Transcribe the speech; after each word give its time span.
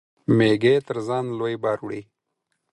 مېږى 0.37 0.75
تر 0.87 0.97
ځان 1.07 1.25
لوى 1.37 1.55
بار 1.63 1.79
وړي. 1.83 2.01